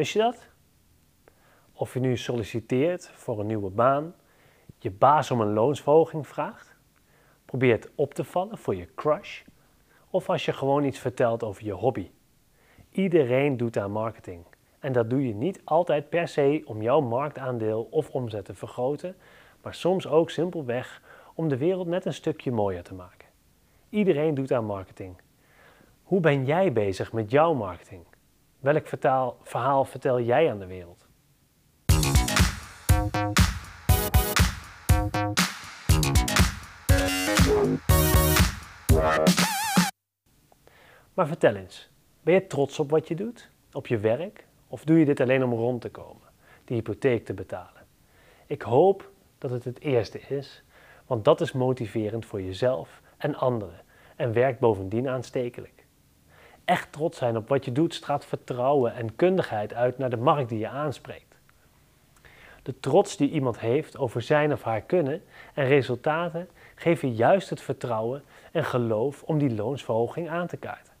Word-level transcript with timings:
Wist 0.00 0.12
je 0.12 0.18
dat? 0.18 0.48
Of 1.72 1.94
je 1.94 2.00
nu 2.00 2.16
solliciteert 2.16 3.08
voor 3.08 3.40
een 3.40 3.46
nieuwe 3.46 3.70
baan, 3.70 4.14
je 4.78 4.90
baas 4.90 5.30
om 5.30 5.40
een 5.40 5.52
loonsverhoging 5.52 6.26
vraagt, 6.26 6.76
probeert 7.44 7.90
op 7.94 8.14
te 8.14 8.24
vallen 8.24 8.58
voor 8.58 8.74
je 8.74 8.88
crush, 8.94 9.42
of 10.10 10.28
als 10.30 10.44
je 10.44 10.52
gewoon 10.52 10.84
iets 10.84 10.98
vertelt 10.98 11.42
over 11.42 11.64
je 11.64 11.72
hobby. 11.72 12.10
Iedereen 12.90 13.56
doet 13.56 13.76
aan 13.76 13.90
marketing. 13.90 14.44
En 14.78 14.92
dat 14.92 15.10
doe 15.10 15.26
je 15.26 15.34
niet 15.34 15.60
altijd 15.64 16.08
per 16.08 16.28
se 16.28 16.62
om 16.64 16.82
jouw 16.82 17.00
marktaandeel 17.00 17.88
of 17.90 18.10
omzet 18.10 18.44
te 18.44 18.54
vergroten, 18.54 19.16
maar 19.62 19.74
soms 19.74 20.06
ook 20.06 20.30
simpelweg 20.30 21.02
om 21.34 21.48
de 21.48 21.56
wereld 21.56 21.86
net 21.86 22.04
een 22.04 22.14
stukje 22.14 22.52
mooier 22.52 22.82
te 22.82 22.94
maken. 22.94 23.28
Iedereen 23.88 24.34
doet 24.34 24.52
aan 24.52 24.64
marketing. 24.64 25.16
Hoe 26.02 26.20
ben 26.20 26.44
jij 26.44 26.72
bezig 26.72 27.12
met 27.12 27.30
jouw 27.30 27.54
marketing? 27.54 28.04
Welk 28.60 28.88
verhaal 29.42 29.84
vertel 29.84 30.20
jij 30.20 30.50
aan 30.50 30.58
de 30.58 30.66
wereld? 30.66 31.06
Maar 41.14 41.26
vertel 41.26 41.54
eens, 41.54 41.90
ben 42.22 42.34
je 42.34 42.46
trots 42.46 42.78
op 42.78 42.90
wat 42.90 43.08
je 43.08 43.14
doet? 43.14 43.50
Op 43.72 43.86
je 43.86 43.98
werk? 43.98 44.46
Of 44.68 44.84
doe 44.84 44.98
je 44.98 45.04
dit 45.04 45.20
alleen 45.20 45.44
om 45.44 45.52
rond 45.52 45.80
te 45.80 45.90
komen, 45.90 46.28
de 46.64 46.74
hypotheek 46.74 47.24
te 47.24 47.34
betalen? 47.34 47.86
Ik 48.46 48.62
hoop 48.62 49.10
dat 49.38 49.50
het 49.50 49.64
het 49.64 49.80
eerste 49.80 50.20
is, 50.20 50.62
want 51.06 51.24
dat 51.24 51.40
is 51.40 51.52
motiverend 51.52 52.26
voor 52.26 52.42
jezelf 52.42 53.00
en 53.16 53.34
anderen 53.34 53.80
en 54.16 54.32
werkt 54.32 54.58
bovendien 54.58 55.08
aanstekelijk. 55.08 55.79
Echt 56.70 56.92
trots 56.92 57.18
zijn 57.18 57.36
op 57.36 57.48
wat 57.48 57.64
je 57.64 57.72
doet 57.72 57.94
straalt 57.94 58.24
vertrouwen 58.24 58.94
en 58.94 59.16
kundigheid 59.16 59.74
uit 59.74 59.98
naar 59.98 60.10
de 60.10 60.16
markt 60.16 60.48
die 60.48 60.58
je 60.58 60.68
aanspreekt. 60.68 61.38
De 62.62 62.80
trots 62.80 63.16
die 63.16 63.30
iemand 63.30 63.60
heeft 63.60 63.98
over 63.98 64.22
zijn 64.22 64.52
of 64.52 64.62
haar 64.62 64.80
kunnen 64.80 65.22
en 65.54 65.66
resultaten 65.66 66.48
geven 66.74 67.14
juist 67.14 67.50
het 67.50 67.60
vertrouwen 67.60 68.22
en 68.52 68.64
geloof 68.64 69.22
om 69.22 69.38
die 69.38 69.54
loonsverhoging 69.54 70.28
aan 70.28 70.46
te 70.46 70.56
kaarten. 70.56 70.92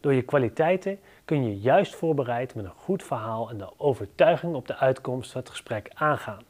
Door 0.00 0.14
je 0.14 0.22
kwaliteiten 0.22 0.98
kun 1.24 1.44
je 1.44 1.60
juist 1.60 1.94
voorbereid 1.94 2.54
met 2.54 2.64
een 2.64 2.70
goed 2.70 3.02
verhaal 3.02 3.50
en 3.50 3.58
de 3.58 3.70
overtuiging 3.76 4.54
op 4.54 4.66
de 4.66 4.76
uitkomst 4.76 5.32
van 5.32 5.40
het 5.40 5.50
gesprek 5.50 5.90
aangaan. 5.94 6.42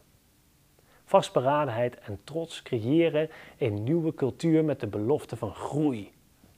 Vastberadenheid 1.05 1.99
en 1.99 2.21
trots 2.25 2.63
creëren 2.63 3.31
een 3.59 3.83
nieuwe 3.83 4.15
cultuur 4.15 4.65
met 4.65 4.81
de 4.81 4.87
belofte 4.87 5.37
van 5.37 5.55
groei. 5.55 6.13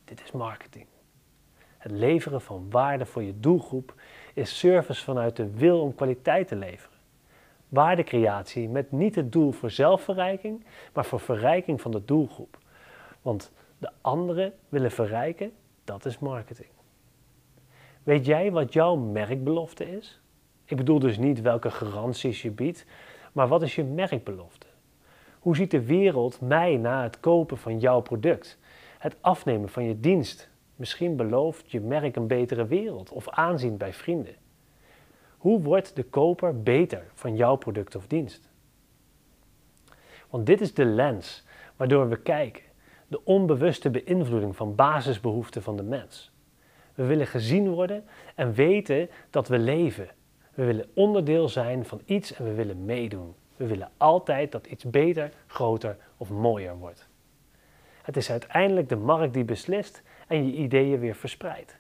Dit 0.05 0.23
is 0.23 0.33
marketing. 0.33 0.87
Het 1.85 1.93
leveren 1.93 2.41
van 2.41 2.67
waarde 2.71 3.07
voor 3.07 3.23
je 3.23 3.41
doelgroep 3.41 3.95
is 4.35 4.59
service 4.59 5.05
vanuit 5.05 5.37
de 5.37 5.51
wil 5.51 5.81
om 5.81 5.95
kwaliteit 5.95 6.49
te 6.49 6.57
leveren. 6.57 6.99
Waardecreatie 7.69 8.69
met 8.69 8.93
niet 8.93 9.15
het 9.15 9.33
doel 9.33 9.53
voor 9.53 9.71
zelfverrijking, 9.71 10.65
maar 10.93 11.05
voor 11.05 11.21
verrijking 11.21 11.81
van 11.81 11.91
de 11.91 12.05
doelgroep. 12.05 12.59
Want 13.23 13.53
de 13.79 13.91
anderen 14.01 14.53
willen 14.69 14.91
verrijken, 14.91 15.53
dat 15.85 16.05
is 16.05 16.19
marketing. 16.19 16.69
Weet 18.03 18.27
jij 18.27 18.53
wat 18.53 18.73
jouw 18.73 18.97
merkbelofte 18.97 19.97
is? 19.97 20.21
Ik 20.65 20.77
bedoel 20.77 20.99
dus 20.99 21.19
niet 21.19 21.41
welke 21.41 21.71
garanties 21.71 22.43
je 22.43 22.51
biedt, 22.51 22.87
maar 23.33 23.49
wat 23.49 23.63
is 23.63 23.75
je 23.75 23.85
merkbelofte? 23.85 24.67
Hoe 25.39 25.57
ziet 25.57 25.71
de 25.71 25.85
wereld 25.85 26.41
mij 26.41 26.77
na 26.77 27.03
het 27.03 27.21
kopen 27.21 27.59
van 27.59 27.79
jouw 27.79 28.01
product? 28.01 28.59
Het 28.99 29.17
afnemen 29.21 29.69
van 29.69 29.85
je 29.85 30.01
dienst? 30.01 30.53
Misschien 30.77 31.17
belooft 31.17 31.71
je 31.71 31.81
merk 31.81 32.17
een 32.17 32.27
betere 32.27 32.67
wereld 32.67 33.11
of 33.11 33.29
aanzien 33.29 33.77
bij 33.77 33.93
vrienden. 33.93 34.35
Hoe 35.37 35.61
wordt 35.61 35.97
de 35.97 36.03
koper 36.03 36.63
beter 36.63 37.05
van 37.15 37.37
jouw 37.37 37.57
product 37.57 37.95
of 37.95 38.07
dienst? 38.07 38.51
Want 40.31 40.47
dit 40.47 40.61
is 40.61 40.75
de 40.75 40.85
lens 40.85 41.45
waardoor 41.77 42.09
we 42.09 42.17
kijken, 42.17 42.63
de 43.09 43.25
onbewuste 43.25 43.91
beïnvloeding 43.91 44.57
van 44.57 44.75
basisbehoeften 44.75 45.63
van 45.63 45.77
de 45.77 45.83
mens. 45.83 46.33
We 46.95 47.05
willen 47.05 47.27
gezien 47.27 47.69
worden 47.71 48.05
en 48.35 48.53
weten 48.53 49.11
dat 49.31 49.49
we 49.49 49.59
leven. 49.59 50.09
We 50.55 50.65
willen 50.65 50.89
onderdeel 50.95 51.49
zijn 51.49 51.85
van 51.85 52.01
iets 52.05 52.35
en 52.35 52.45
we 52.45 52.53
willen 52.53 52.85
meedoen. 52.85 53.35
We 53.57 53.67
willen 53.67 53.91
altijd 53.97 54.53
dat 54.53 54.67
iets 54.67 54.85
beter, 54.85 55.31
groter 55.47 55.97
of 56.17 56.31
mooier 56.31 56.77
wordt. 56.77 57.09
Het 58.05 58.17
is 58.17 58.31
uiteindelijk 58.31 58.89
de 58.89 58.97
markt 58.97 59.35
die 59.35 59.45
beslist 59.45 60.03
en 60.27 60.47
je 60.47 60.53
ideeën 60.53 60.99
weer 60.99 61.15
verspreidt. 61.15 61.77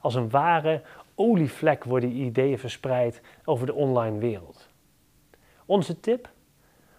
Als 0.00 0.14
een 0.14 0.30
ware 0.30 0.82
olievlek 1.14 1.84
worden 1.84 2.16
je 2.16 2.24
ideeën 2.24 2.58
verspreid 2.58 3.20
over 3.44 3.66
de 3.66 3.74
online 3.74 4.18
wereld. 4.18 4.68
Onze 5.66 6.00
tip? 6.00 6.28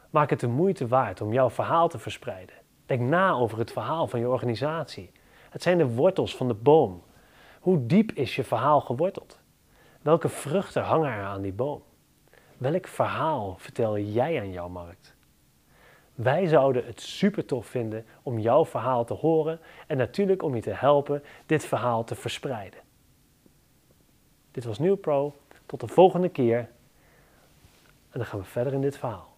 Maak 0.09 0.29
het 0.29 0.39
de 0.39 0.47
moeite 0.47 0.87
waard 0.87 1.21
om 1.21 1.33
jouw 1.33 1.49
verhaal 1.49 1.87
te 1.87 1.99
verspreiden. 1.99 2.55
Denk 2.85 3.01
na 3.01 3.31
over 3.31 3.57
het 3.57 3.71
verhaal 3.71 4.07
van 4.07 4.19
je 4.19 4.29
organisatie. 4.29 5.11
Het 5.49 5.61
zijn 5.61 5.77
de 5.77 5.87
wortels 5.87 6.35
van 6.35 6.47
de 6.47 6.53
boom. 6.53 7.03
Hoe 7.59 7.85
diep 7.85 8.11
is 8.11 8.35
je 8.35 8.43
verhaal 8.43 8.81
geworteld? 8.81 9.39
Welke 10.01 10.29
vruchten 10.29 10.83
hangen 10.83 11.11
er 11.11 11.23
aan 11.23 11.41
die 11.41 11.53
boom? 11.53 11.81
Welk 12.57 12.87
verhaal 12.87 13.55
vertel 13.57 13.97
jij 13.97 14.39
aan 14.39 14.51
jouw 14.51 14.69
markt? 14.69 15.15
Wij 16.23 16.47
zouden 16.47 16.85
het 16.85 17.01
super 17.01 17.45
tof 17.45 17.65
vinden 17.65 18.05
om 18.23 18.39
jouw 18.39 18.65
verhaal 18.65 19.05
te 19.05 19.13
horen 19.13 19.59
en 19.87 19.97
natuurlijk 19.97 20.43
om 20.43 20.55
je 20.55 20.61
te 20.61 20.73
helpen 20.73 21.23
dit 21.45 21.65
verhaal 21.65 22.03
te 22.03 22.15
verspreiden. 22.15 22.79
Dit 24.51 24.63
was 24.63 24.79
Nieuw 24.79 24.95
Pro. 24.95 25.35
Tot 25.65 25.79
de 25.79 25.87
volgende 25.87 26.29
keer. 26.29 26.57
En 28.09 28.19
dan 28.19 28.25
gaan 28.25 28.39
we 28.39 28.45
verder 28.45 28.73
in 28.73 28.81
dit 28.81 28.97
verhaal. 28.97 29.29